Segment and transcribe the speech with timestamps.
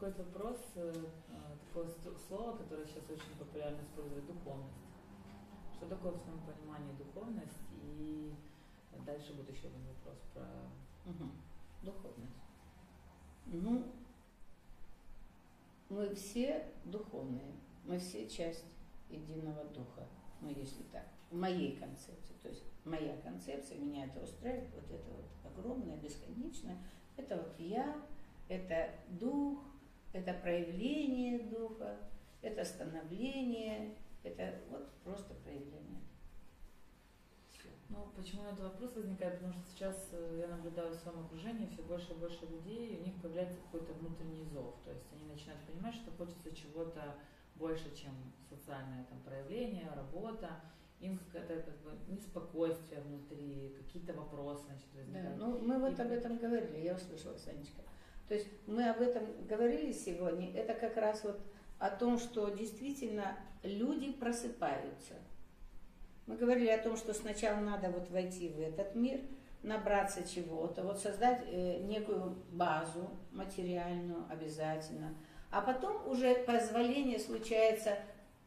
[0.00, 0.92] беспокоит вопрос, э,
[1.66, 1.88] такое
[2.26, 4.74] слово, которое сейчас очень популярно использовать, духовность.
[5.74, 7.58] Что такое в своем понимании духовность?
[7.82, 8.32] И
[9.04, 10.42] дальше будет еще один вопрос про
[11.04, 11.30] угу.
[11.82, 12.32] духовность.
[13.46, 13.92] Ну,
[15.90, 18.64] мы все духовные, мы все часть
[19.10, 20.06] единого духа,
[20.40, 22.34] ну если так, в моей концепции.
[22.42, 26.78] То есть моя концепция, меня это устраивает, вот это вот огромное, бесконечное,
[27.16, 28.00] это вот я,
[28.48, 29.58] это дух,
[30.12, 31.98] это проявление духа,
[32.42, 36.00] это становление, это вот просто проявление.
[37.90, 39.34] Ну, почему этот вопрос возникает?
[39.34, 43.00] Потому что сейчас э, я наблюдаю в своем окружении все больше и больше людей, и
[43.00, 44.76] у них появляется какой-то внутренний зов.
[44.84, 47.16] То есть они начинают понимать, что хочется чего-то
[47.56, 48.12] больше, чем
[48.48, 50.60] социальное там, проявление, работа.
[51.00, 55.38] Им какое-то как бы неспокойствие внутри, какие-то вопросы значит, возникают.
[55.38, 56.02] Да, ну мы вот и...
[56.02, 57.82] об этом говорили, я услышала, Санечка.
[58.30, 60.54] То есть мы об этом говорили сегодня.
[60.54, 61.40] Это как раз вот
[61.80, 65.14] о том, что действительно люди просыпаются.
[66.26, 69.20] Мы говорили о том, что сначала надо вот войти в этот мир,
[69.64, 75.16] набраться чего-то, вот создать э, некую базу материальную обязательно,
[75.50, 77.98] а потом уже позволение случается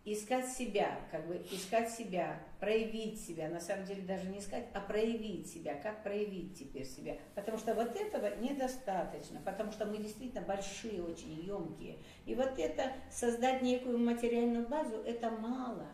[0.06, 4.82] искать себя, как бы искать себя, проявить себя, на самом деле даже не искать, а
[4.82, 7.18] проявить себя, как проявить теперь себя.
[7.36, 11.98] Потому что вот этого недостаточно, потому что мы действительно большие, очень емкие.
[12.26, 15.88] И вот это, создать некую материальную базу, это мало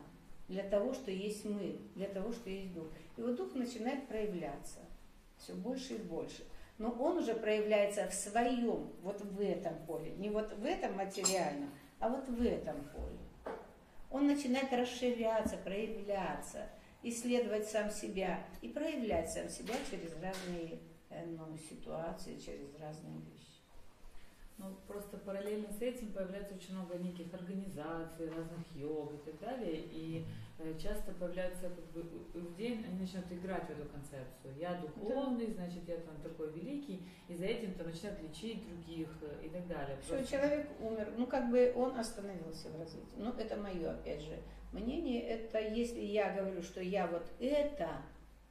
[0.47, 2.87] для того, что есть мы, для того, что есть дух.
[3.15, 4.79] И вот дух начинает проявляться
[5.37, 6.43] все больше и больше.
[6.79, 11.69] Но он уже проявляется в своем, вот в этом поле, не вот в этом материальном,
[11.99, 13.28] а вот в этом поле
[14.09, 16.69] он начинает расширяться, проявляться,
[17.03, 20.79] исследовать сам себя и проявлять сам себя через разные
[21.09, 23.48] э, ну, ситуации, через разные вещи.
[24.59, 29.83] Ну, просто параллельно с этим появляется очень много неких организаций, разных йог и так далее.
[29.89, 30.25] И
[30.57, 34.53] э, часто появляются как бы людей, они начинают играть в эту концепцию.
[34.59, 35.53] Я духовный, да.
[35.53, 39.97] значит, я там такой великий, и за этим-то начинают лечить других э, и так далее.
[40.03, 40.31] Что Просто...
[40.35, 43.15] человек умер, ну как бы он остановился в развитии.
[43.15, 44.37] Ну, это мое, опять же,
[44.73, 45.21] мнение.
[45.21, 48.01] Это если я говорю, что я вот это,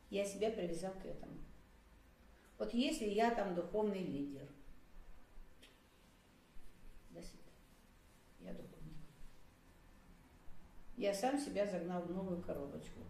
[0.09, 1.35] я себя привязал к этому.
[2.57, 4.49] Вот если я там духовный лидер,
[8.41, 8.97] Я духовник.
[10.97, 13.01] Я сам себя загнал в новую коробочку.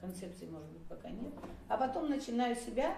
[0.00, 1.32] Концепции, может быть, пока нет.
[1.68, 2.96] А потом начинаю себя,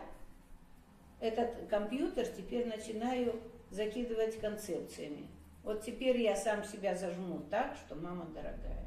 [1.21, 5.29] этот компьютер теперь начинаю закидывать концепциями.
[5.63, 8.85] Вот теперь я сам себя зажму так, что мама дорогая.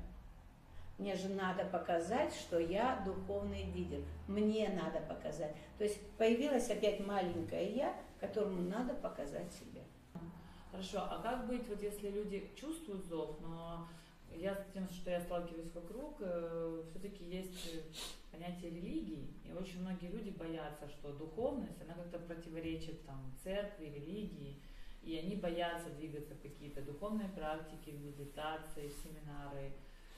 [0.97, 4.01] Мне же надо показать, что я духовный лидер.
[4.27, 5.55] Мне надо показать.
[5.77, 9.81] То есть появилась опять маленькая я, которому надо показать себя.
[10.71, 13.87] Хорошо, а как быть, вот если люди чувствуют зов, но
[14.35, 17.75] я с тем, что я сталкиваюсь вокруг, э, все-таки есть
[18.31, 24.61] понятие религии, и очень многие люди боятся, что духовность, она как-то противоречит там церкви, религии,
[25.03, 29.71] и они боятся двигаться в какие-то духовные практики, в медитации, в семинары,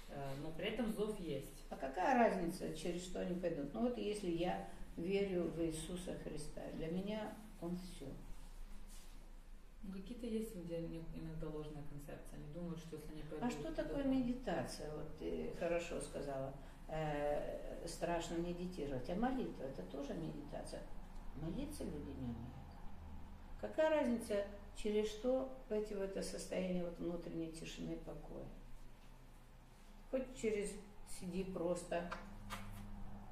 [0.09, 1.63] э, но при этом зов есть.
[1.69, 3.73] А какая разница, через что они пойдут?
[3.73, 4.67] Ну вот если я
[4.97, 8.07] верю в Иисуса Христа, для меня Он все.
[9.83, 12.37] Ну, какие-то есть люди, иногда ложная концепция.
[12.37, 13.43] Они думают, что если они пойдут...
[13.43, 14.93] А что такое медитация?
[14.93, 16.53] Вот ты хорошо сказала.
[16.87, 19.09] Э, страшно медитировать.
[19.09, 20.81] А молитва это тоже медитация.
[21.41, 22.59] Молиться люди не умеют.
[23.61, 24.45] Какая разница,
[24.75, 28.45] через что войти в это состояние вот внутренней тишины и покоя?
[30.11, 30.71] Хоть через
[31.07, 32.09] сиди просто,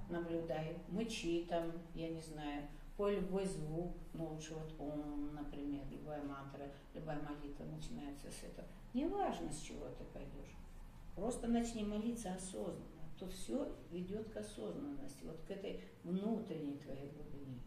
[0.10, 6.24] наблюдай, мычи там, я не знаю, пой любой звук, ну лучше вот ум, например, любая
[6.24, 8.68] мантра, любая молитва начинается с этого.
[8.94, 10.58] Неважно, с чего ты пойдешь.
[11.16, 12.86] Просто начни молиться осознанно.
[13.20, 17.62] То все ведет к осознанности, вот к этой внутренней твоей глубине.